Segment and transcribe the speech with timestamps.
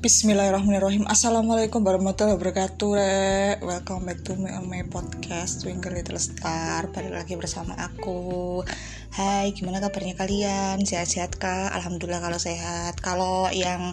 [0.00, 1.04] Bismillahirrahmanirrahim.
[1.12, 3.60] Assalamualaikum warahmatullahi wabarakatuh re.
[3.60, 6.88] Welcome back to my, my podcast Twinkle Little Star.
[6.88, 8.64] Balik lagi bersama aku.
[9.12, 10.88] Hai gimana kabarnya kalian?
[10.88, 11.68] Sehat-sehat kah?
[11.76, 12.96] Alhamdulillah kalau sehat.
[13.04, 13.92] Kalau yang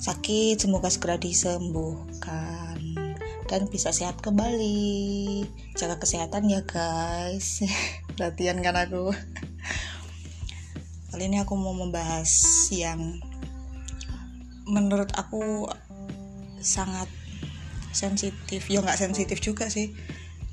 [0.00, 2.80] sakit semoga segera disembuhkan.
[3.52, 5.44] Dan bisa sehat kembali.
[5.76, 7.60] Jaga kesehatan ya guys.
[8.16, 9.12] Latihan kan aku.
[11.12, 12.32] Kali ini aku mau membahas
[12.72, 13.20] yang
[14.66, 15.68] menurut aku
[16.62, 17.08] sangat
[17.92, 18.66] sensitif.
[18.70, 19.92] Ya nggak sensitif juga sih.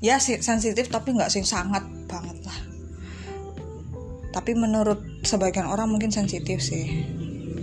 [0.00, 2.58] Ya sensitif tapi nggak sih sangat banget lah.
[4.30, 7.06] Tapi menurut sebagian orang mungkin sensitif sih.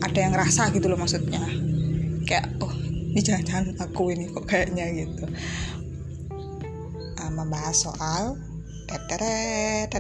[0.04, 1.42] Ada yang rasa gitu loh maksudnya.
[2.28, 2.74] Kayak oh
[3.18, 5.26] ini jangan-jangan aku ini kok kayaknya gitu.
[7.18, 8.38] Uh, membahas soal
[8.88, 9.92] teteret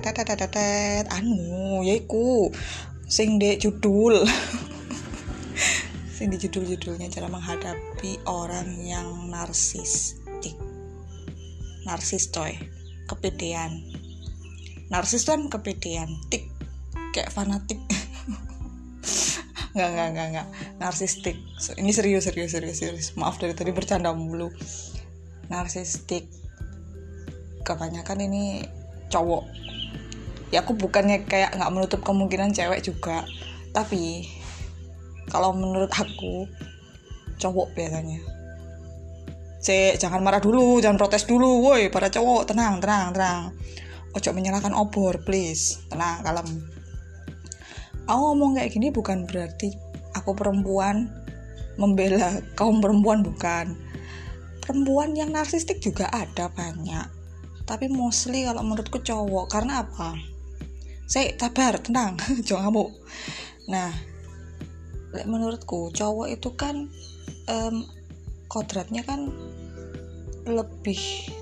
[1.12, 2.52] anu yaiku
[3.08, 4.23] sing judul
[6.18, 10.58] Sing di judul-judulnya cara menghadapi orang yang narsistik.
[11.86, 12.58] Narsis coy,
[13.06, 13.86] kepedean.
[14.90, 16.50] Narsis kan kepedean, tik.
[17.14, 17.78] Kayak fanatik.
[19.78, 20.48] nggak nggak nggak nggak.
[20.82, 21.38] Narsistik.
[21.62, 23.08] So, ini serius serius serius serius.
[23.14, 24.50] Maaf dari tadi bercanda mulu.
[25.54, 26.26] Narsistik.
[27.62, 28.66] Kebanyakan ini
[29.14, 29.45] cowok.
[30.50, 33.22] Ya aku bukannya kayak nggak menutup kemungkinan cewek juga.
[33.70, 34.26] Tapi
[35.28, 36.47] kalau menurut aku
[37.38, 38.20] cowok biasanya.
[39.58, 41.66] C jangan marah dulu jangan protes dulu.
[41.66, 43.42] Woi para cowok tenang tenang tenang.
[44.16, 45.83] Ojo menyalahkan obor please.
[45.92, 46.48] Tenang kalem.
[48.08, 49.75] Aku ngomong kayak gini bukan berarti
[50.16, 51.11] aku perempuan
[51.75, 53.75] membela kaum perempuan bukan.
[54.64, 57.08] Perempuan yang narsistik juga ada banyak.
[57.67, 60.16] Tapi mostly kalau menurutku cowok karena apa?
[61.08, 62.86] Saya tabar tenang jangan kamu
[63.67, 63.92] nah
[65.25, 66.91] menurutku cowok itu kan
[67.47, 67.88] um,
[68.52, 69.32] kodratnya kan
[70.48, 70.99] lebih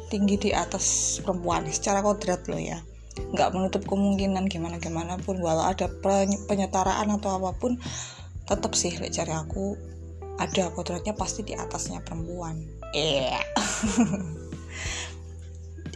[0.10, 2.82] tinggi di atas perempuan secara kodrat loh ya.
[3.16, 5.88] Nggak menutup kemungkinan gimana gimana pun walau ada
[6.50, 7.78] penyetaraan atau apa pun
[8.46, 9.78] tetap sih cari aku
[10.36, 12.60] ada kodratnya pasti di atasnya perempuan.
[12.92, 13.40] Yeah.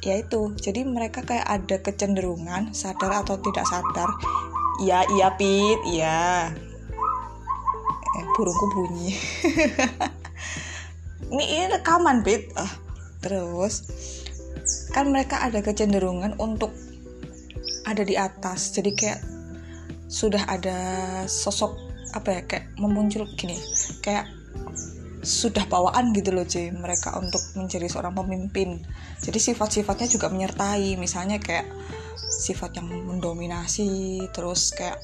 [0.07, 4.09] ya itu jadi mereka kayak ada kecenderungan sadar atau tidak sadar.
[4.79, 6.68] Iya iya pit eh,
[8.39, 9.11] burungku bunyi.
[11.29, 12.71] Ini, ini rekaman pit ah
[13.21, 13.85] terus
[14.89, 16.73] kan mereka ada kecenderungan untuk
[17.85, 18.73] ada di atas.
[18.73, 19.21] Jadi kayak
[20.09, 20.79] sudah ada
[21.29, 21.77] sosok
[22.17, 23.61] apa ya kayak memuncul gini.
[24.01, 24.25] Kayak
[25.21, 28.81] sudah bawaan gitu loh cuy mereka untuk menjadi seorang pemimpin.
[29.21, 30.97] Jadi sifat-sifatnya juga menyertai.
[30.97, 31.69] Misalnya kayak
[32.25, 34.97] sifat yang mendominasi terus kayak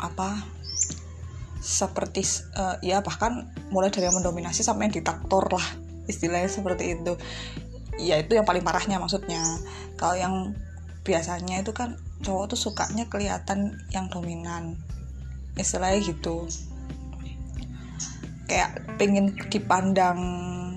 [0.00, 0.55] apa
[1.66, 2.22] seperti
[2.54, 5.66] uh, ya bahkan mulai dari yang mendominasi sampai yang diktator lah
[6.06, 7.18] istilahnya seperti itu.
[7.98, 9.42] Ya itu yang paling parahnya maksudnya.
[9.98, 10.54] Kalau yang
[11.02, 14.78] biasanya itu kan cowok tuh sukanya kelihatan yang dominan
[15.58, 16.46] istilahnya gitu.
[18.46, 20.20] Kayak pengen dipandang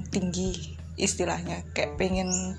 [0.09, 1.69] tinggi istilahnya.
[1.77, 2.57] Kayak pengen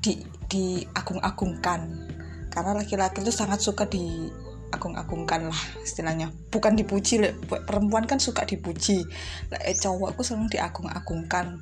[0.00, 2.08] di diagung-agungkan.
[2.48, 4.32] Karena laki-laki itu sangat suka di
[4.72, 6.32] agung-agungkan lah istilahnya.
[6.48, 9.04] Bukan dipuji perempuan kan suka dipuji.
[9.52, 11.60] Eh, cowok aku selalu diagung-agungkan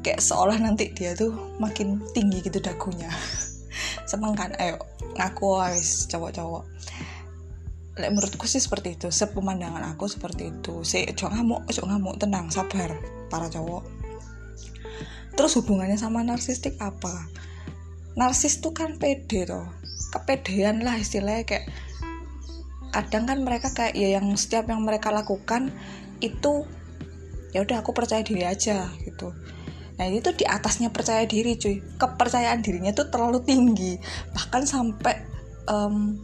[0.00, 3.10] kayak seolah nanti dia tuh makin tinggi gitu dagunya.
[4.10, 4.54] Seneng kan?
[4.56, 4.78] Ayo
[5.18, 6.64] ngaku guys cowok-cowok.
[7.98, 9.10] Lek menurutku sih seperti itu.
[9.10, 10.86] Sepemandangan aku seperti itu.
[10.86, 12.94] Si cowok ngamuk cowok ngamuk tenang sabar
[13.28, 13.82] para cowok.
[15.34, 17.28] Terus hubungannya sama narsistik apa?
[18.18, 19.66] Narsis tuh kan pede toh.
[20.10, 21.70] Kepedean lah istilahnya kayak
[22.90, 25.70] kadang kan mereka kayak ya yang setiap yang mereka lakukan
[26.20, 26.66] itu
[27.50, 29.34] ya udah aku percaya diri aja gitu.
[29.98, 31.82] Nah itu di atasnya percaya diri cuy.
[32.00, 34.00] Kepercayaan dirinya tuh terlalu tinggi.
[34.32, 35.14] Bahkan sampai
[35.68, 36.16] um,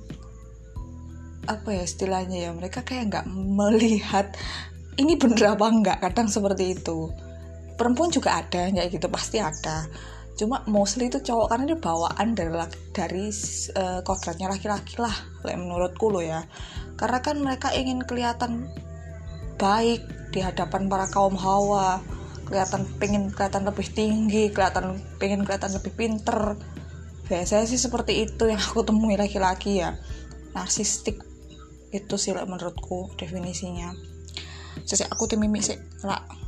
[1.47, 4.35] apa ya istilahnya ya mereka kayak nggak melihat
[4.99, 7.13] ini bener apa enggak kadang seperti itu.
[7.77, 9.85] Perempuan juga ada ya gitu pasti ada
[10.37, 12.53] cuma mostly itu cowok karena dia bawaan dari
[12.93, 13.25] dari
[13.73, 15.17] uh, kodratnya laki-laki lah
[15.49, 16.45] menurutku lo ya.
[17.01, 18.69] Karena kan mereka ingin kelihatan
[19.57, 22.05] baik di hadapan para kaum hawa
[22.47, 26.61] kelihatan pengen kelihatan lebih tinggi kelihatan pengen kelihatan lebih pinter.
[27.27, 29.99] Biasanya sih seperti itu yang aku temui laki-laki ya.
[30.55, 31.25] Narsistik
[31.91, 33.91] itu sih menurutku definisinya.
[34.85, 35.75] Jadi aku tim mimi sih
[36.05, 36.46] lah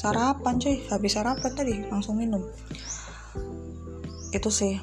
[0.00, 0.80] sarapan cuy.
[0.88, 2.40] Habis sarapan tadi langsung minum.
[4.32, 4.80] Itu sih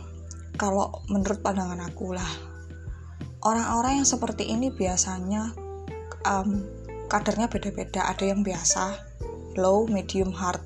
[0.54, 2.30] kalau menurut pandangan aku lah.
[3.42, 5.58] Orang-orang yang seperti ini biasanya
[6.30, 6.62] um,
[7.10, 8.06] kadarnya beda-beda.
[8.06, 8.94] Ada yang biasa
[9.58, 10.62] low medium hard.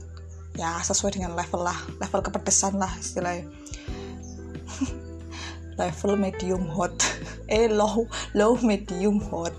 [0.59, 1.80] Ya sesuai dengan level lah.
[2.04, 3.47] Level kepedesan lah istilahnya.
[5.80, 6.92] Level medium hot.
[7.51, 9.51] Eh low low medium hot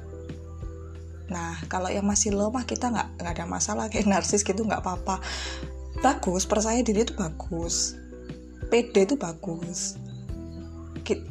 [1.66, 5.22] kalau yang masih low mah kita nggak nggak ada masalah kayak narsis gitu nggak apa-apa.
[6.02, 7.94] Bagus percaya diri itu bagus.
[8.70, 9.98] Pede itu bagus.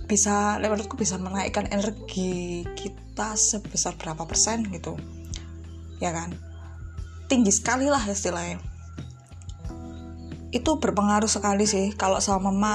[0.05, 4.99] Bisa menurutku bisa menaikkan energi kita sebesar berapa persen gitu.
[5.97, 6.35] Ya kan?
[7.31, 8.59] Tinggi sekali lah istilahnya.
[10.51, 11.95] Itu berpengaruh sekali sih.
[11.95, 12.73] Kalau sama mama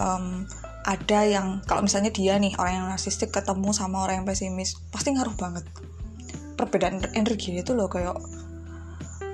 [0.00, 0.48] um,
[0.84, 5.12] ada yang kalau misalnya dia nih orang yang narsistik ketemu sama orang yang pesimis pasti
[5.12, 5.64] ngaruh banget
[6.60, 8.20] perbedaan energi itu loh kayak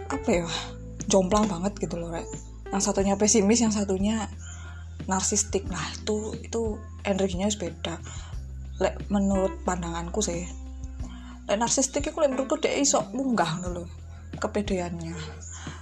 [0.06, 0.46] apa ya
[1.10, 2.30] jomplang banget gitu loh kayak
[2.70, 4.30] yang satunya pesimis yang satunya
[5.10, 5.66] narsistik.
[5.66, 7.58] Nah itu itu energinya harus
[8.76, 10.46] Lek, menurut pandanganku sih
[11.50, 13.90] Lek, narsistik itu menurutku dia iso munggah loh
[14.38, 15.16] kepedeannya.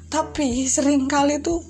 [0.08, 1.60] Tapi sering kali tuh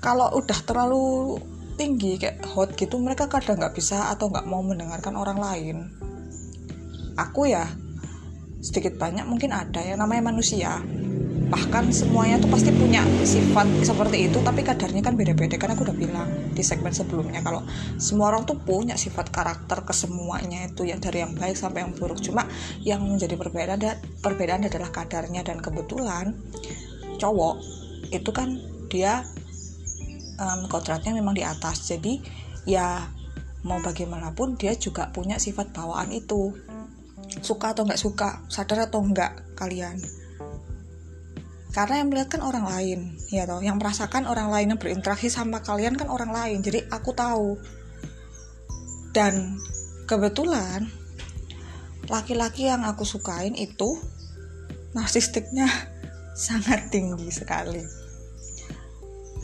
[0.00, 1.36] kalau udah terlalu
[1.76, 5.76] tinggi kayak hot gitu mereka kadang nggak bisa atau nggak mau mendengarkan orang lain.
[7.16, 7.66] Aku ya
[8.60, 10.80] sedikit banyak mungkin ada ya namanya manusia.
[11.46, 15.54] Bahkan semuanya tuh pasti punya sifat seperti itu tapi kadarnya kan beda-beda.
[15.54, 17.62] Kan aku udah bilang di segmen sebelumnya kalau
[18.02, 22.18] semua orang tuh punya sifat karakter kesemuanya itu yang dari yang baik sampai yang buruk.
[22.18, 22.50] Cuma
[22.82, 23.78] yang menjadi perbedaan
[24.18, 26.34] perbedaan adalah kadarnya dan kebetulan
[27.22, 27.62] cowok
[28.10, 28.58] itu kan
[28.90, 29.22] dia
[30.42, 31.86] um, kodratnya memang di atas.
[31.86, 32.18] Jadi
[32.66, 33.06] ya
[33.66, 36.54] mau bagaimanapun dia juga punya sifat bawaan itu
[37.44, 39.98] suka atau nggak suka sadar atau nggak kalian.
[41.76, 43.60] Karena yang melihat kan orang lain ya toh.
[43.60, 46.64] Yang merasakan orang lain yang berinteraksi sama kalian kan orang lain.
[46.64, 47.60] Jadi aku tahu.
[49.12, 49.60] Dan
[50.08, 50.88] kebetulan
[52.08, 54.00] laki-laki yang aku sukain itu
[54.96, 55.68] narsistiknya
[56.48, 57.84] sangat tinggi sekali.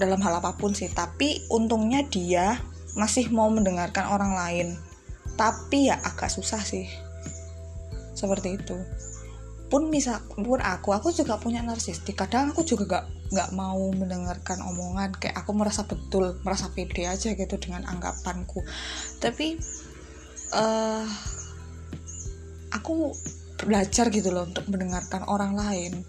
[0.00, 2.56] Dalam hal apa pun sih tapi untungnya dia
[2.97, 4.69] masih mau mendengarkan orang lain.
[5.37, 7.12] Tapi ya agak susah sih
[8.23, 8.79] seperti itu.
[9.67, 12.15] Pun misal pun aku aku juga punya narsistik.
[12.15, 17.35] Kadang aku juga gak nggak mau mendengarkan omongan kayak aku merasa betul merasa pede aja
[17.35, 18.63] gitu dengan anggapanku.
[19.19, 19.59] Tapi
[20.55, 21.09] uh,
[22.71, 23.11] aku
[23.65, 26.05] belajar gitu loh untuk mendengarkan orang lain.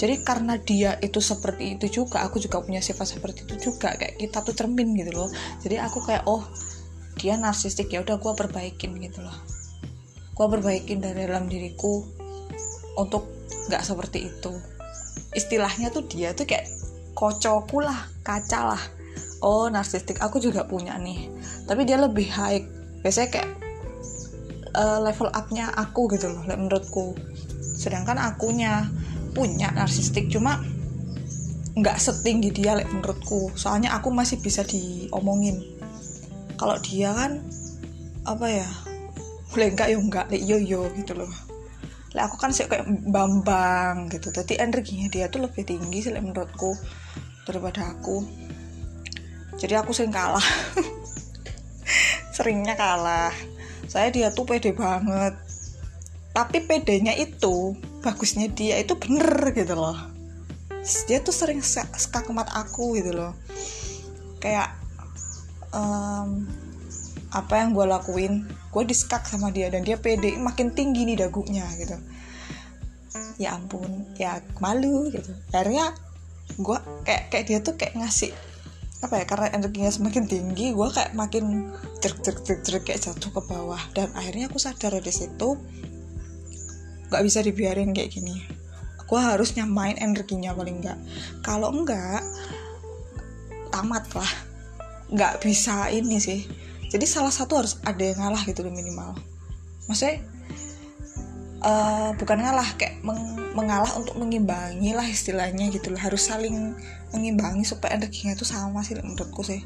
[0.00, 4.16] Jadi karena dia itu seperti itu juga aku juga punya sifat seperti itu juga kayak
[4.16, 5.28] kita tuh cermin gitu loh.
[5.60, 6.42] Jadi aku kayak oh
[7.16, 9.55] dia narsistik ya udah gue perbaikin gitu loh
[10.36, 12.04] gue perbaikin dari dalam diriku
[13.00, 13.24] untuk
[13.72, 14.52] nggak seperti itu.
[15.32, 16.68] Istilahnya tuh dia tuh kayak
[17.16, 18.82] kocokku lah kaca lah.
[19.40, 21.32] Oh narsistik aku juga punya nih.
[21.64, 22.60] Tapi dia lebih high.
[23.00, 23.50] Biasanya kayak
[24.76, 27.16] uh, level upnya aku gitu loh menurutku.
[27.80, 28.84] Sedangkan akunya
[29.32, 30.60] punya narsistik cuma
[31.76, 33.52] nggak setinggi dia like, menurutku.
[33.56, 35.64] Soalnya aku masih bisa diomongin.
[36.60, 37.40] Kalau dia kan
[38.24, 38.68] apa ya
[39.52, 39.88] boleh enggak?
[39.92, 40.26] Yo enggak.
[40.32, 41.30] Like, yo yo gitu loh.
[42.16, 44.32] Like, aku kan sih kayak bambang gitu.
[44.32, 46.74] Tapi energinya dia tuh lebih tinggi sih menurutku
[47.46, 48.24] daripada aku.
[49.56, 50.42] Jadi aku sering kalah.
[52.36, 53.32] Seringnya kalah.
[53.88, 55.32] Saya dia tuh pede banget.
[56.36, 57.72] Tapi pedenya itu
[58.04, 59.96] bagusnya dia itu bener gitu loh.
[61.08, 63.32] Dia tuh sering skakemat aku gitu loh.
[64.36, 64.76] Kayak
[65.72, 66.44] um,
[67.34, 71.66] apa yang gue lakuin gue diskak sama dia dan dia pede makin tinggi nih dagunya
[71.80, 71.96] gitu.
[73.40, 75.32] Ya ampun ya malu gitu.
[75.50, 75.92] Akhirnya
[76.56, 78.30] gue kayak kayak dia tuh kayak ngasih
[79.04, 81.68] apa ya karena energinya semakin tinggi gue kayak makin
[82.00, 83.80] jerk jerk jerk jerk kayak jatuh ke bawah.
[83.92, 85.58] Dan akhirnya aku sadar di situ
[87.06, 88.42] gak bisa dibiarin kayak gini.
[89.06, 90.98] Aku harus nyamain energinya paling enggak
[91.46, 92.26] kalau enggak
[93.70, 94.32] tamat lah
[95.12, 96.42] nggak bisa ini sih
[96.86, 99.18] jadi salah satu harus ada yang ngalah gitu loh minimal.
[99.90, 100.22] Maksudnya
[101.62, 103.18] uh, bukan ngalah kayak meng
[103.56, 105.98] mengalah untuk mengimbangi lah istilahnya gitu loh.
[105.98, 106.76] Harus saling
[107.10, 109.62] mengimbangi supaya energinya itu sama sih menurutku sih.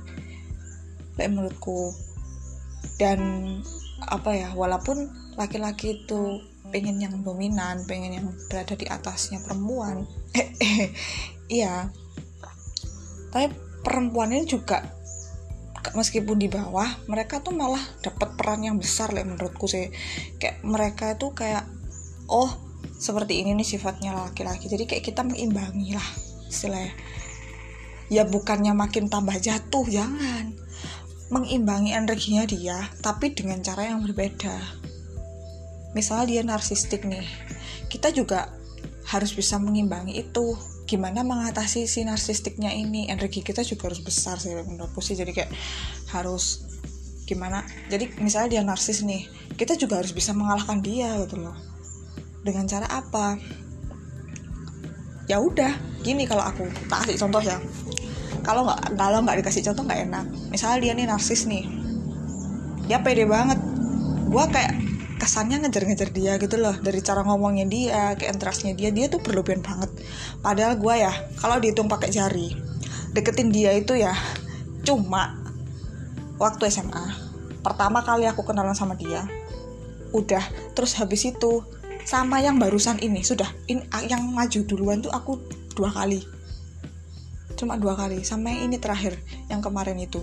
[1.21, 1.93] Menurutku.
[2.97, 3.21] Dan
[4.09, 6.41] apa ya walaupun laki-laki itu
[6.73, 10.07] pengen yang dominan pengen yang berada di atasnya perempuan
[10.39, 10.89] eh
[11.53, 11.91] iya.
[13.31, 13.47] Tapi
[13.85, 15.00] perempuan ini juga
[15.97, 19.89] meskipun di bawah mereka tuh malah dapat peran yang besar lah menurutku sih.
[20.37, 21.65] Kayak mereka itu kayak
[22.29, 22.51] oh
[23.01, 24.69] seperti ini nih sifatnya laki-laki.
[24.69, 26.09] Jadi kayak kita mengimbangi lah
[26.49, 26.93] istilahnya.
[28.11, 30.53] Ya bukannya makin tambah jatuh jangan.
[31.31, 34.57] Mengimbangi energinya dia tapi dengan cara yang berbeda.
[35.95, 37.27] Misalnya dia narsistik nih
[37.91, 38.55] kita juga
[39.11, 40.55] harus bisa mengimbangi itu
[40.91, 43.07] gimana mengatasi si narsistiknya ini?
[43.07, 45.15] Energi kita juga harus besar sih menurutku sih.
[45.15, 45.55] Jadi kayak
[46.11, 46.67] harus
[47.31, 47.63] gimana?
[47.87, 51.55] Jadi misalnya dia narsis nih kita juga harus bisa mengalahkan dia gitu loh.
[52.43, 53.39] Dengan cara apa?
[55.31, 57.63] Ya udah gini kalau aku kasih contoh ya.
[58.43, 60.27] Kalau nggak kalau nggak dikasih contoh nggak enak.
[60.51, 61.71] Misalnya dia nih narsis nih
[62.91, 63.63] dia pede banget.
[64.27, 64.90] Gue kayak
[65.21, 69.61] kesannya ngejar-ngejar dia gitu loh dari cara ngomongnya dia ke interestnya dia dia tuh berlebihan
[69.61, 69.93] banget.
[70.41, 72.57] Padahal gue ya kalau dihitung pakai jari
[73.13, 74.15] deketin dia itu ya
[74.87, 75.37] cuma
[76.39, 77.05] waktu SMA
[77.61, 79.27] pertama kali aku kenalan sama dia
[80.15, 81.63] udah terus habis itu
[82.09, 85.39] sama yang barusan ini sudah in, yang maju duluan tuh aku
[85.77, 86.25] dua kali.
[87.55, 89.21] Cuma dua kali sama yang ini terakhir
[89.53, 90.19] yang kemarin itu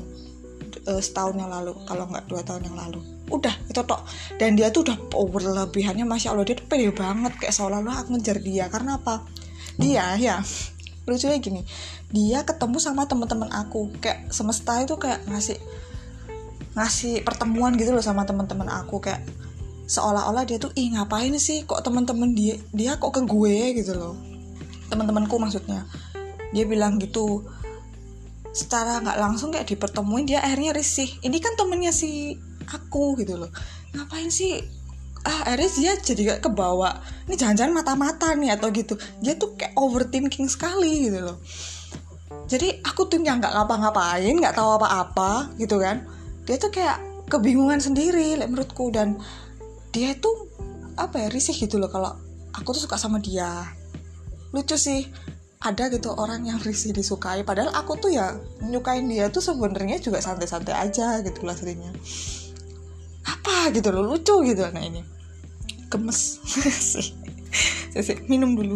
[0.87, 3.03] uh, setahun yang lalu kalau nggak dua tahun yang lalu.
[3.27, 4.07] Udah itu tok.
[4.39, 6.47] Dan dia tuh udah power lebihannya masya allah.
[6.47, 8.71] Dia tuh pede banget kayak seolah-olah aku ngejar dia.
[8.71, 9.27] Karena apa?
[9.75, 10.39] Dia ya
[11.03, 11.61] lucunya gini.
[12.09, 13.91] Dia ketemu sama teman-teman aku.
[13.99, 15.59] Kayak semesta itu kayak ngasih
[16.77, 19.03] ngasih pertemuan gitu loh sama teman-teman aku.
[19.03, 19.27] Kayak
[19.87, 23.75] seolah-olah dia tuh ih ngapain sih kok teman-teman dia dia kok ke gue?
[23.83, 24.15] gitu loh.
[24.87, 25.83] Teman-temanku maksudnya.
[26.55, 27.43] Dia bilang gitu
[28.57, 31.07] secara nggak langsung kayak dipertemuin dia akhirnya risih.
[31.21, 32.33] Ini kan temennya si
[32.65, 33.53] aku gitu loh.
[33.93, 34.57] Ngapain sih?
[35.21, 36.97] Ah akhirnya dia jadi kayak kebawa.
[37.29, 38.97] Ini jangan-jangan mata-mata nih atau gitu.
[39.21, 41.37] Dia tuh kayak overthinking sekali gitu loh.
[42.47, 46.07] Jadi aku tuh yang nggak ngapa-ngapain nggak tahu apa-apa gitu kan.
[46.47, 48.89] Dia tuh kayak kebingungan sendiri like, menurutku.
[48.89, 49.19] Dan
[49.93, 50.31] dia itu
[50.97, 52.15] apa ya risih gitu loh kalau
[52.55, 53.69] aku tuh suka sama dia.
[54.55, 55.05] Lucu sih
[55.57, 57.41] ada gitu orang yang risih disukai.
[57.41, 61.91] Padahal aku tuh ya menyukain dia tuh sebenarnya juga santai-santai aja gitu lah seringnya
[63.27, 64.63] apa gitu loh lucu gitu.
[64.71, 65.01] Nah ini.
[65.87, 66.39] Gemes.
[68.07, 68.75] Sih minum dulu.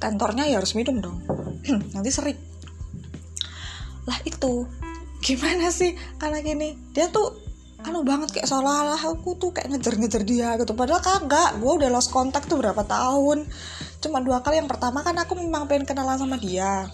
[0.00, 1.18] Tentornya ya harus minum dong.
[1.94, 2.40] Nanti serik.
[4.08, 4.64] Lah itu.
[5.20, 5.92] Gimana sih?
[6.24, 7.36] Anak ini dia tuh
[7.86, 10.72] anu banget kayak seolah-olah aku tuh kayak ngejar-ngejar dia gitu.
[10.76, 13.48] Padahal kagak gue udah lost kontak tuh berapa tahun.
[14.00, 16.88] Cuma dua kali yang pertama kan aku memang pengen kenalan sama dia.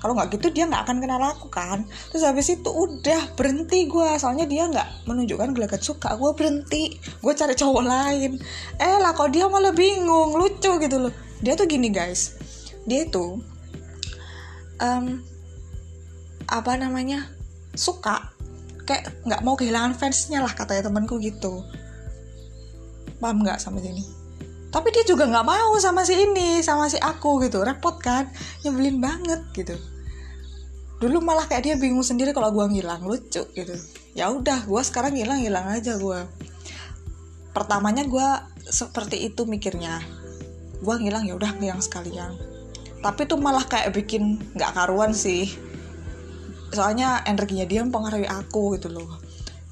[0.00, 1.84] Kalau nggak gitu dia nggak akan kenal aku kan.
[2.08, 6.16] Terus habis itu udah berhenti gue soalnya dia nggak menunjukkan gelagat suka.
[6.16, 6.96] Gue berhenti.
[7.20, 8.40] Gue cari cowok lain.
[8.80, 10.32] Eh lah kok dia malah bingung?
[10.32, 11.12] Lucu gitu loh.
[11.44, 12.40] Dia tuh gini guys.
[12.88, 13.44] Dia tuh
[14.80, 15.20] um,
[16.48, 17.28] apa namanya
[17.76, 18.32] suka
[18.90, 21.62] kayak nggak mau kehilangan fansnya lah katanya temanku gitu.
[23.22, 24.20] Paham nggak sama sini
[24.70, 27.66] tapi dia juga nggak mau sama si ini sama si aku gitu.
[27.66, 28.30] Repot kan?
[28.62, 29.74] Nyebelin banget gitu.
[31.02, 33.74] Dulu malah kayak dia bingung sendiri kalau gue ngilang lucu gitu.
[34.14, 36.22] Ya udah gue sekarang ngilang ngilang aja gue
[37.50, 38.28] pertamanya gue
[38.70, 39.98] seperti itu mikirnya.
[40.78, 42.38] Gue ngilang ya udah ngilang sekalian.
[43.02, 45.50] Tapi tuh malah kayak bikin nggak karuan sih
[46.70, 49.10] soalnya energinya dia mempengaruhi aku gitu loh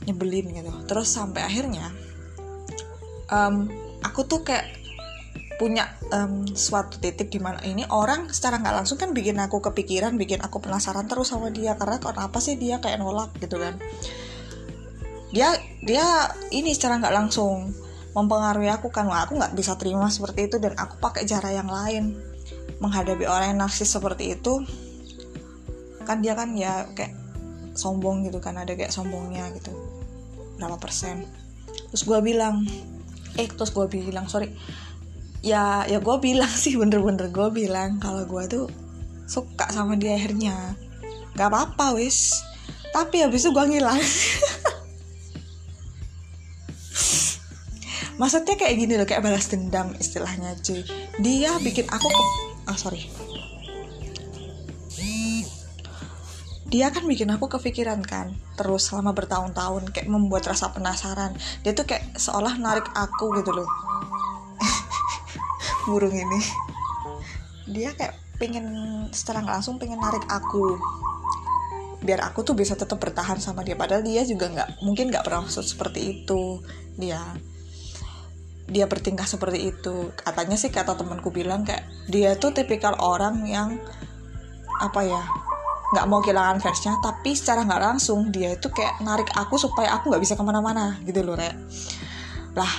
[0.04, 0.70] nyebelin gitu.
[0.88, 1.92] Terus sampai akhirnya
[3.30, 3.68] um,
[4.02, 4.78] aku tuh kayak
[5.58, 10.14] punya um, suatu titik di mana ini orang secara nggak langsung kan bikin aku kepikiran
[10.14, 11.74] bikin aku penasaran terus sama dia.
[11.74, 13.74] Karena kenapa sih dia kayak nolak gitu kan?
[15.34, 15.52] Dia
[15.82, 17.74] dia ini secara nggak langsung
[18.14, 19.06] mempengaruhi aku kan.
[19.10, 22.16] Wah, aku nggak bisa terima seperti itu dan aku pakai cara yang lain.
[22.78, 24.62] Menghadapi orang yang narsis seperti itu
[26.08, 27.12] kan dia kan ya kayak
[27.76, 29.76] sombong gitu kan ada kayak sombongnya gitu.
[30.56, 31.28] Berapa persen?
[31.92, 32.64] Terus gue bilang
[33.36, 34.48] eh terus gue bilang sorry.
[35.44, 38.72] Ya ya gue bilang sih bener-bener gue bilang kalau gue tuh
[39.28, 40.72] suka sama dia akhirnya.
[41.36, 42.40] Nggak apa-apa wis.
[42.88, 44.00] Tapi habis itu gue ngilang.
[48.18, 50.82] Maksudnya kayak gini loh kayak balas dendam istilahnya cuy.
[51.20, 52.08] Dia bikin aku
[52.68, 53.06] ah oh, sorry
[56.68, 61.32] dia kan bikin aku kepikiran kan terus selama bertahun-tahun kayak membuat rasa penasaran.
[61.64, 63.68] Dia tuh kayak seolah narik aku gitu loh.
[65.88, 66.40] Burung ini.
[67.72, 68.68] Dia kayak pengen
[69.16, 70.76] secara langsung pengen narik aku.
[72.04, 73.72] Biar aku tuh bisa tetap bertahan sama dia.
[73.72, 76.60] Padahal dia juga nggak mungkin nggak pernah maksud seperti itu
[77.00, 77.24] dia.
[78.68, 80.12] Dia bertingkah seperti itu.
[80.20, 83.80] Katanya sih kata temanku bilang kayak dia tuh tipikal orang yang
[84.84, 85.47] apa ya
[85.88, 90.12] nggak mau kehilangan fansnya tapi secara nggak langsung dia itu kayak narik aku supaya aku
[90.12, 91.56] nggak bisa ke mana-mana gitu loh rek.
[92.52, 92.72] Lah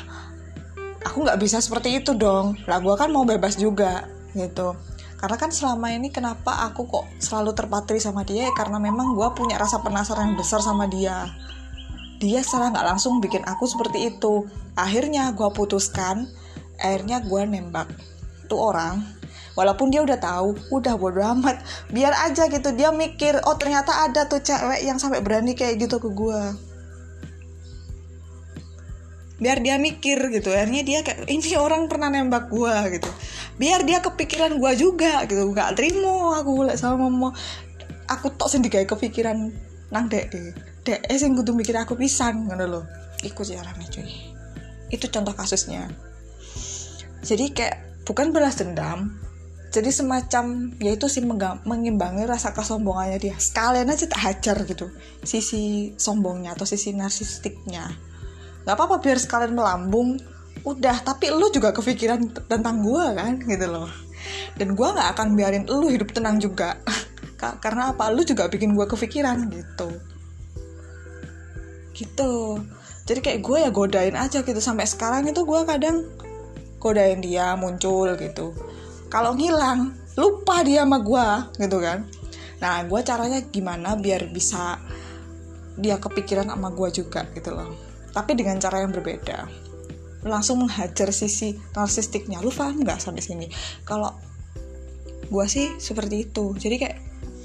[1.01, 2.53] aku nggak bisa seperti itu dong.
[2.69, 4.05] Lah gue kan mau bebas juga
[4.37, 4.77] gitu.
[5.19, 8.47] Karena kan selama ini kenapa aku kok selalu terpatri sama dia?
[8.47, 11.27] Ya karena memang gue punya rasa penasaran yang besar sama dia.
[12.23, 14.47] Dia secara nggak langsung bikin aku seperti itu.
[14.79, 16.29] Akhirnya gue putuskan
[16.79, 17.91] akhirnya gue nembak
[18.47, 19.18] tuh orang
[19.53, 21.61] walaupun dia udah tahu udah bodo amat.
[21.89, 25.97] Biar aja gitu dia mikir oh ternyata ada tuh cewek yang sampai berani kayak gitu
[25.97, 26.69] ke gue
[29.39, 33.09] biar dia mikir gitu akhirnya dia kayak ini orang pernah nembak gue gitu.
[33.55, 35.47] Biar dia kepikiran gue juga gitu.
[35.55, 37.31] Nggak terima aku boleh sama mama
[38.11, 39.49] aku tok sendiri kayak kepikiran
[39.89, 40.27] nang dek
[40.83, 40.99] dek.
[41.07, 42.85] Eh sing kudu mikir aku pisan ngono loh
[43.23, 44.35] ikut caranya cuy.
[44.91, 45.87] Itu contoh kasusnya.
[47.23, 49.15] Jadi kayak bukan balas dendam
[49.69, 53.35] jadi semacam yaitu sih mengimbangi rasa kesombongannya dia.
[53.37, 54.89] Sekalian aja tak hajar gitu
[55.21, 57.85] sisi sombongnya atau sisi narsistiknya.
[58.65, 60.17] Nggak apa-apa biar sekalian melambung
[60.65, 61.05] udah.
[61.05, 63.89] Tapi lu juga kepikiran tentang gue kan gitu loh.
[64.57, 66.81] Dan gue nggak akan biarin lu hidup tenang juga.
[67.63, 68.09] Karena apa?
[68.09, 69.89] Lu juga bikin gue kepikiran gitu.
[71.93, 72.33] Gitu.
[73.05, 74.57] Jadi kayak gue ya godain aja gitu.
[74.57, 76.09] Sampai sekarang itu gue kadang
[76.81, 78.68] godain dia muncul gitu
[79.09, 81.27] kalau ngilang lupa dia sama gue
[81.65, 82.05] gitu kan.
[82.61, 84.77] Nah gue caranya gimana biar bisa
[85.75, 87.73] dia kepikiran sama gue juga gitu loh.
[88.13, 89.49] Tapi dengan cara yang berbeda.
[90.23, 92.37] Langsung menghajar sisi narsistiknya.
[92.45, 93.47] Lu paham nggak sampai sini?
[93.81, 94.13] Kalau
[95.25, 96.53] gue sih seperti itu.
[96.53, 96.97] Jadi kayak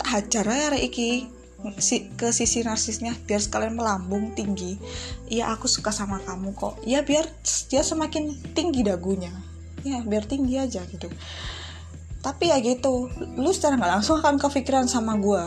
[0.05, 1.33] hajar aja iki
[1.81, 4.77] si, ke sisi narsisnya biar sekalian melambung tinggi.
[5.33, 6.83] Iya aku suka sama kamu kok.
[6.85, 7.25] Ya biar
[7.71, 9.54] dia semakin tinggi dagunya
[9.85, 11.13] ya biar tinggi aja gitu.
[12.25, 15.45] Tapi ya gitu lu secara nggak langsung akan kepikiran sama gue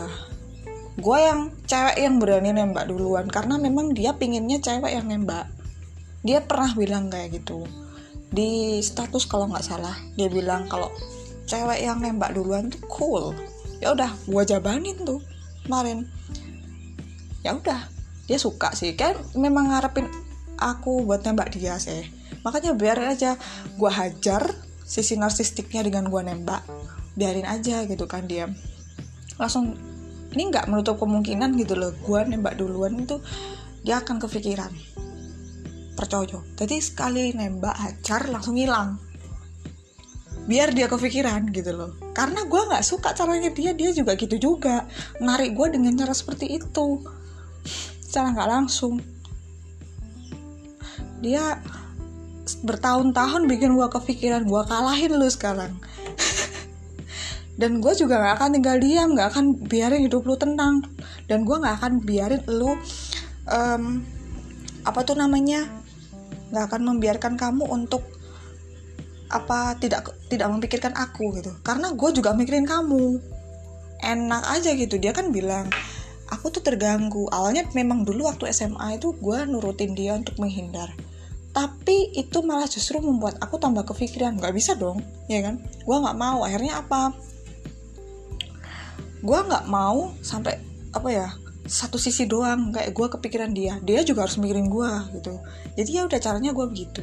[0.98, 5.46] gue yang cewek yang berani nembak duluan karena memang dia pinginnya cewek yang nembak.
[6.26, 7.62] Dia pernah bilang kayak gitu.
[8.34, 10.90] Di status kalau nggak salah dia bilang kalau
[11.46, 13.24] cewek yang nembak duluan tuh cool.
[13.78, 15.22] Ya udah gue jabanin tuh
[15.62, 16.10] kemarin.
[17.46, 17.86] Ya udah
[18.26, 18.98] dia suka sih.
[18.98, 20.10] Kan memang ngarepin
[20.58, 22.06] aku buat nembak dia sih.
[22.42, 23.34] Makanya biar aja
[23.78, 26.62] gue hajar sisi narsistiknya dengan gue nembak
[27.18, 28.50] biarin aja gitu kan dia.
[29.38, 29.74] Langsung
[30.34, 33.18] ini nggak menutup kemungkinan gitu loh gue nembak duluan itu
[33.82, 34.70] dia akan kepikiran
[35.98, 36.38] percaya.
[36.54, 39.02] Jadi sekali nembak hajar langsung hilang.
[40.46, 41.90] Biar dia kepikiran gitu loh.
[42.14, 44.86] Karena gue nggak suka caranya dia dia juga gitu juga.
[45.18, 47.02] Narik gue dengan cara seperti itu.
[48.00, 49.17] Secara nggak langsung
[51.18, 51.58] dia
[52.64, 55.76] bertahun-tahun bikin gue kepikiran gue kalahin lu sekarang.
[57.60, 60.84] Dan gue juga gak akan tinggal diam gak akan biarin hidup lu tenang.
[61.28, 62.78] Dan gue gak akan biarin lu
[63.48, 64.02] um,
[64.86, 65.68] apa tuh namanya
[66.54, 68.06] gak akan membiarkan kamu untuk
[69.28, 71.52] apa tidak tidak memikirkan aku gitu.
[71.60, 73.20] Karena gue juga mikirin kamu.
[73.98, 75.68] Enak aja gitu dia kan bilang
[76.30, 77.28] aku tuh terganggu.
[77.28, 80.94] Awalnya memang dulu waktu SMA itu gue nurutin dia untuk menghindar
[81.58, 84.38] tapi itu malah justru membuat aku tambah kepikiran.
[84.38, 85.58] Nggak bisa dong ya kan?
[85.82, 86.46] Gue nggak mau.
[86.46, 87.10] Akhirnya apa?
[89.18, 90.54] Gue nggak mau sampai
[90.94, 91.26] apa ya
[91.66, 92.70] satu sisi doang.
[92.70, 93.74] Kayak gue kepikiran dia.
[93.82, 95.34] Dia juga harus mikirin gue gitu.
[95.74, 97.02] Jadi ya udah caranya gue begitu.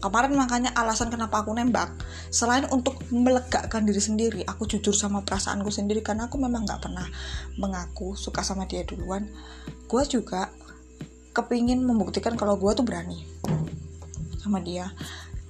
[0.00, 1.92] Kemarin makanya alasan kenapa aku nembak
[2.32, 7.04] selain untuk melegakan diri sendiri aku jujur sama perasaanku sendiri karena aku memang nggak pernah
[7.60, 9.28] mengaku suka sama dia duluan.
[9.84, 10.48] Gue juga
[11.30, 13.22] kepingin membuktikan kalau gue tuh berani
[14.40, 14.90] sama dia.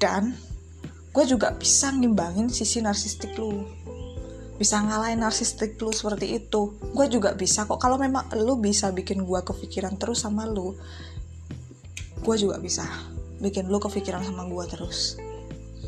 [0.01, 0.37] Dan
[1.13, 3.65] gue juga bisa ngimbangin sisi narsistik lu.
[4.61, 6.77] Bisa ngalahin narsistik lu seperti itu.
[6.93, 7.81] Gue juga bisa kok.
[7.81, 10.77] Kalau memang lu bisa bikin gue kepikiran terus sama lu
[12.21, 12.85] gue juga bisa
[13.41, 15.17] bikin lu kepikiran sama gue terus.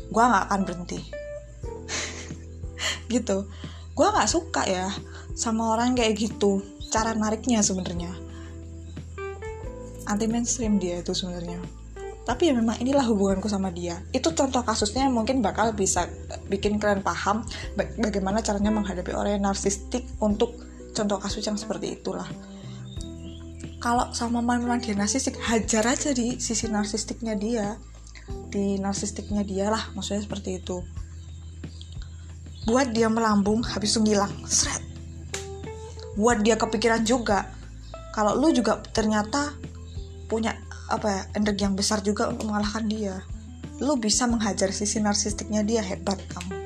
[0.09, 0.99] Gue nggak akan berhenti.
[3.13, 3.45] Gitu.
[3.93, 4.89] Gue nggak suka ya
[5.37, 6.65] sama orang kayak gitu.
[6.89, 8.32] Cara nariknya sebenarnya
[10.13, 11.57] anti mainstream dia itu sebenarnya.
[12.23, 13.99] Tapi ya memang inilah hubunganku sama dia.
[14.15, 16.07] Itu contoh kasusnya mungkin bakal bisa
[16.47, 17.43] bikin kalian paham
[17.75, 20.55] bagaimana caranya menghadapi orang yang narsistik untuk
[20.95, 22.29] contoh kasus yang seperti itulah.
[23.83, 27.75] Kalau sama memang dia narsistik hajar aja di sisi narsistiknya dia.
[28.47, 30.79] Di narsistiknya dia lah maksudnya seperti itu.
[32.63, 34.93] Buat dia melambung habis itu ngilang seret
[36.17, 37.49] buat dia kepikiran juga.
[38.13, 39.57] Kalau lu juga ternyata
[40.33, 40.57] punya
[40.89, 43.21] apa ya energi yang besar juga untuk mengalahkan dia.
[43.77, 46.57] Lu bisa menghajar sisi narsistiknya dia hebat kamu.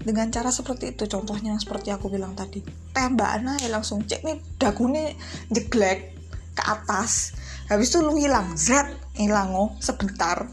[0.00, 2.62] Dengan cara seperti itu contohnya seperti aku bilang tadi.
[2.94, 5.12] Tembakan aja langsung cek nih dagunya
[5.50, 6.14] jeglek
[6.54, 7.34] ke atas.
[7.66, 8.86] Habis itu lu hilang zat
[9.18, 10.46] hilang oh sebentar.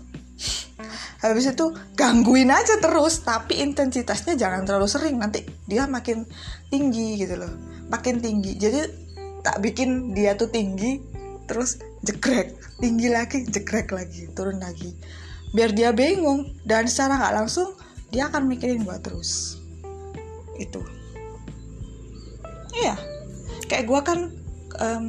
[1.23, 1.65] Habis itu
[1.97, 6.27] gangguin aja terus tapi intensitasnya jangan terlalu sering nanti dia makin
[6.69, 7.53] tinggi gitu loh.
[7.87, 8.83] Makin tinggi jadi
[9.41, 10.99] tak bikin dia tuh tinggi
[11.47, 14.93] terus jegrek tinggi lagi jegrek lagi turun lagi.
[15.55, 17.73] Biar dia bingung dan secara nggak langsung
[18.13, 19.57] dia akan mikirin gue terus.
[20.59, 20.83] Itu.
[22.77, 22.95] Iya.
[23.67, 24.19] Kayak gue kan
[24.79, 25.05] um,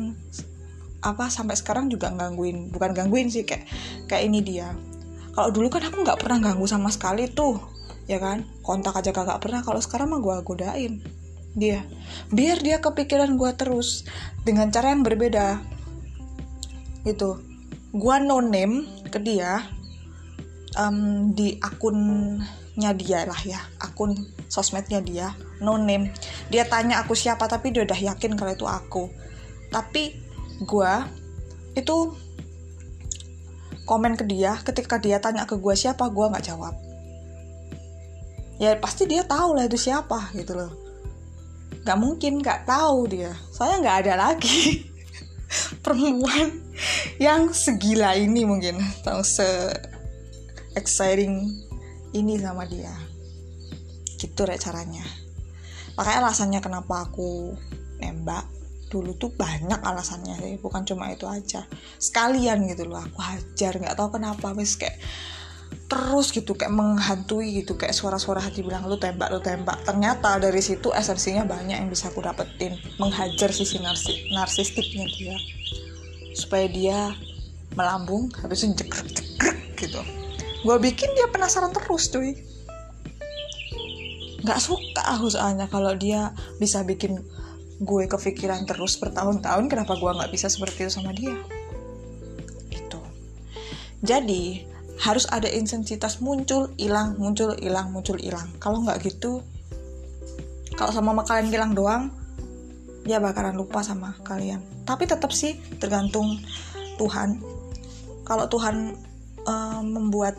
[1.04, 2.72] apa sampai sekarang juga gangguin.
[2.72, 3.68] Bukan gangguin sih kayak
[4.08, 4.72] kayak ini dia.
[5.36, 7.60] Kalau dulu kan aku nggak pernah ganggu sama sekali tuh
[8.08, 8.48] ya kan?
[8.64, 9.60] Kontak aja kagak pernah.
[9.60, 11.04] Kalau sekarang mah gue godain.
[11.58, 11.82] Dia.
[12.30, 14.06] Biar dia kepikiran gue terus
[14.46, 15.77] dengan cara yang berbeda
[17.12, 17.40] itu
[17.88, 19.64] gue no name ke dia
[20.76, 24.14] um, di akunnya dia lah ya akun
[24.48, 26.10] sosmednya dia no name.
[26.48, 29.04] Dia tanya aku siapa tapi dia udah yakin kalau itu aku.
[29.68, 30.14] Tapi
[30.64, 30.92] gue
[31.76, 31.96] itu
[33.84, 36.74] komen ke dia ketika dia tanya ke gue siapa gue nggak jawab.
[38.58, 40.72] Ya pasti dia tahu lah itu siapa gitu loh.
[41.86, 43.32] Nggak mungkin nggak tahu dia.
[43.54, 44.86] Soalnya nggak ada lagi
[45.84, 46.67] perempuan
[47.18, 49.46] yang segila ini mungkin atau se
[50.78, 51.50] exciting
[52.14, 52.92] ini sama dia.
[54.18, 55.04] Gitu rek caranya.
[55.98, 57.54] Makanya alasannya kenapa aku
[57.98, 58.46] nembak
[58.88, 61.66] dulu tuh banyak alasannya sih bukan cuma itu aja.
[62.00, 64.96] Sekalian gitu loh aku hajar nggak tahu kenapa mis kayak
[65.88, 69.82] terus gitu kayak menghantui gitu kayak suara-suara hati bilang lu tembak lu tembak.
[69.84, 75.36] Ternyata dari situ esensinya banyak yang bisa aku dapetin menghajar sisi narsi narsistiknya dia
[76.38, 76.98] supaya dia
[77.74, 79.98] melambung habis itu jegrek jegrek gitu.
[80.62, 82.38] Gue bikin dia penasaran terus cuy.
[84.46, 86.30] Nggak suka aku soalnya kalau dia
[86.62, 87.18] bisa bikin
[87.78, 91.34] gue kepikiran terus bertahun-tahun kenapa gue nggak bisa seperti itu sama dia?
[92.70, 93.02] Itu.
[94.06, 94.62] Jadi
[94.98, 98.50] harus ada intensitas muncul hilang muncul hilang muncul hilang.
[98.62, 99.42] Kalau nggak gitu
[100.78, 102.14] kalau sama kalian hilang doang
[103.08, 104.60] dia bakalan lupa sama kalian.
[104.84, 106.36] Tapi tetap sih tergantung
[107.00, 107.40] Tuhan.
[108.28, 108.92] Kalau Tuhan
[109.48, 110.36] uh, membuat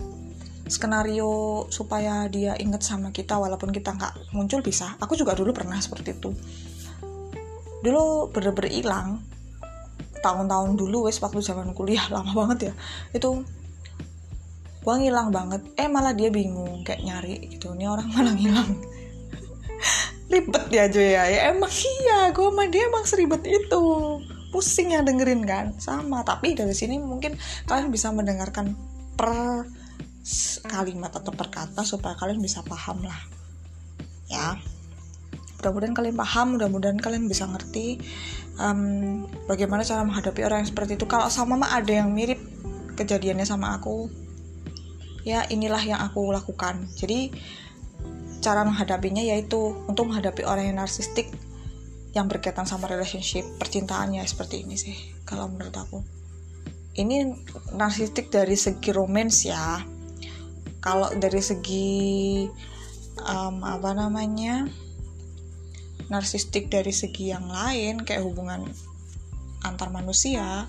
[0.70, 4.94] skenario supaya dia inget sama kita walaupun kita nggak muncul bisa.
[5.02, 6.30] Aku juga dulu pernah seperti itu.
[7.82, 9.26] Dulu bener-bener hilang.
[10.22, 12.74] Tahun-tahun dulu wes waktu zaman kuliah lama banget ya.
[13.18, 13.42] Itu
[14.80, 15.66] gue ngilang banget.
[15.74, 17.74] Eh malah dia bingung kayak nyari gitu.
[17.74, 18.72] Ini orang malah ngilang
[20.30, 21.24] ribet dia aja ya.
[21.28, 23.84] Ya emang iya gue sama dia emang seribet itu.
[24.50, 25.78] Pusing ya dengerin kan?
[25.82, 27.38] Sama tapi dari sini mungkin
[27.70, 28.74] kalian bisa mendengarkan
[29.18, 29.66] per
[30.70, 33.20] kalimat atau per kata supaya kalian bisa paham lah.
[34.30, 34.58] Ya.
[35.60, 38.00] Mudah-mudahan kalian paham mudah-mudahan kalian bisa ngerti
[38.56, 41.04] um, bagaimana cara menghadapi orang yang seperti itu.
[41.10, 42.40] Kalau sama mah ada yang mirip
[42.96, 44.08] kejadiannya sama aku.
[45.28, 46.88] Ya inilah yang aku lakukan.
[46.96, 47.34] Jadi
[48.50, 51.30] cara menghadapinya yaitu untuk menghadapi orang yang narsistik
[52.18, 56.02] yang berkaitan sama relationship percintaannya seperti ini sih kalau menurut aku.
[56.98, 57.30] Ini
[57.78, 59.86] narsistik dari segi romance ya.
[60.82, 62.50] Kalau dari segi
[63.22, 64.66] um, apa namanya
[66.10, 68.66] narsistik dari segi yang lain kayak hubungan
[69.62, 70.66] antar manusia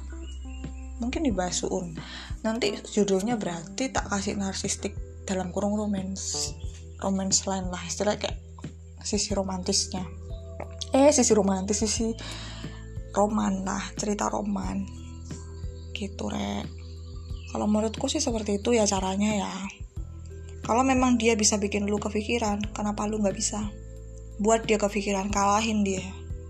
[1.01, 1.97] mungkin dibahas suun.
[2.45, 4.93] Nanti judulnya berarti tak kasih narsistik
[5.25, 6.53] dalam kurung romance
[7.01, 8.37] romance lain lah istilah kayak
[9.01, 10.05] sisi romantisnya.
[10.93, 12.13] Eh sisi romantis sisi
[13.17, 14.85] roman lah cerita roman.
[15.97, 16.67] Gitu rek.
[17.51, 19.53] Kalau menurutku sih seperti itu ya caranya ya.
[20.63, 23.59] Kalau memang dia bisa bikin lu kepikiran kenapa lu nggak bisa?
[24.39, 26.05] Buat dia kepikiran kalahin dia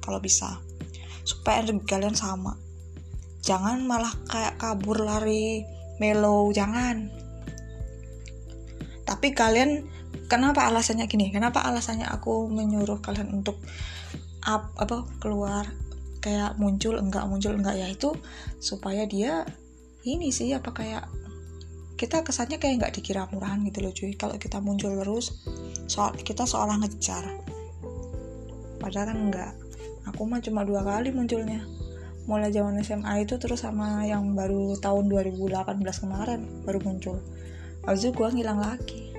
[0.05, 0.61] kalau bisa.
[1.25, 2.59] Supaya energi kalian sama.
[3.41, 5.65] Jangan malah kayak kabur lari
[5.97, 7.09] melo jangan.
[9.09, 9.89] Tapi kalian
[10.31, 11.35] kenapa alasannya gini?
[11.35, 13.59] Kenapa alasannya aku menyuruh kalian untuk
[14.47, 15.67] up apa keluar
[16.23, 17.77] kayak muncul enggak muncul enggak?
[17.79, 18.15] Ya itu
[18.63, 19.43] supaya dia
[20.07, 21.05] ini sih apa kayak
[21.99, 24.15] kita kesannya kayak nggak dikira murahan gitu loh cuy.
[24.17, 25.45] Kalau kita muncul terus
[25.91, 27.27] soal kita seolah ngejar.
[28.81, 29.53] Padahal kan enggak.
[30.09, 31.61] Aku mah cuma dua kali munculnya.
[32.25, 37.19] Mulai zaman SMA itu terus sama yang baru tahun 2018 kemarin baru muncul.
[37.85, 39.10] Habis itu gue ngilang lagi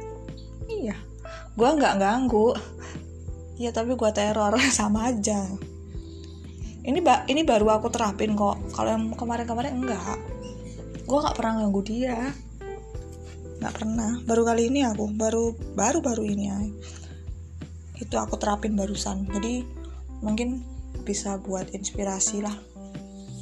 [0.79, 0.95] iya.
[1.55, 2.55] Gue nggak ganggu.
[3.59, 4.55] Iya tapi gue teror.
[4.79, 5.45] Sama aja.
[6.81, 8.57] Ini ba ini baru aku terapin kok.
[8.73, 10.17] Kalau yang kemarin-kemarin enggak.
[11.05, 12.31] Gue nggak pernah ganggu dia.
[13.61, 14.11] Nggak pernah.
[14.25, 15.11] Baru kali ini aku.
[15.13, 16.57] Baru baru baru ini ya.
[18.01, 19.29] Itu aku terapin barusan.
[19.29, 19.61] Jadi
[20.25, 20.65] mungkin
[21.05, 22.57] bisa buat inspirasi lah.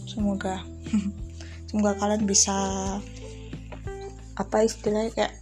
[0.09, 0.65] Semoga.
[1.69, 2.57] Semoga kalian bisa
[4.39, 5.35] apa istilahnya kayak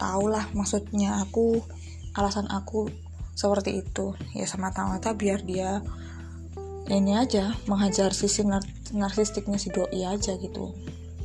[0.00, 1.60] tau lah maksudnya aku
[2.16, 2.88] alasan aku
[3.36, 4.16] seperti itu.
[4.32, 5.84] Ya sama mata biar dia
[6.90, 10.74] ini aja menghajar sisi nar narsistiknya si doi aja gitu.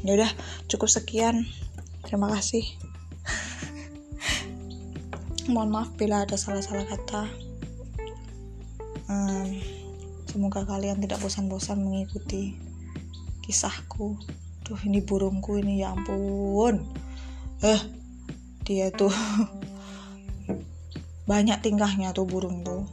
[0.06, 0.32] Ya udah
[0.70, 1.50] cukup sekian.
[2.06, 2.62] Terima kasih.
[5.52, 7.26] Mohon maaf bila ada salah-salah kata.
[9.10, 9.58] Um,
[10.30, 12.54] semoga kalian tidak bosan-bosan mengikuti
[13.42, 14.22] kisahku.
[14.62, 16.86] Tuh ini burungku ini ya ampun.
[17.66, 17.82] Eh
[18.66, 19.14] dia tuh
[21.30, 22.90] banyak tingkahnya tuh burung tuh.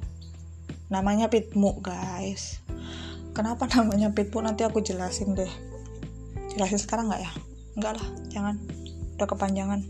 [0.93, 2.61] Namanya pitmu guys.
[3.33, 4.45] Kenapa namanya pitmu?
[4.45, 5.49] Nanti aku jelasin deh.
[6.53, 7.33] Jelasin sekarang nggak ya?
[7.81, 8.61] Enggak lah jangan.
[9.17, 9.81] Udah kepanjangan.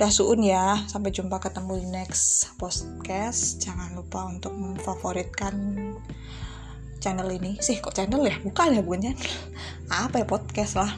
[0.00, 0.80] Udah suun ya.
[0.88, 3.60] Sampai jumpa ketemu di next podcast.
[3.60, 5.52] Jangan lupa untuk memfavoritkan
[7.04, 7.60] channel ini.
[7.60, 8.40] Sih kok channel ya?
[8.40, 9.28] Bukan ya bukan channel.
[9.92, 10.96] Apa ya podcast lah.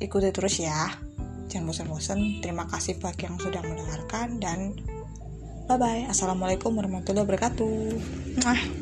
[0.00, 1.07] Ikuti terus ya
[1.48, 2.44] jangan bosan-bosan.
[2.44, 4.76] Terima kasih bagi yang sudah mendengarkan dan
[5.68, 8.77] bye bye assalamualaikum warahmatullahi wabarakatuh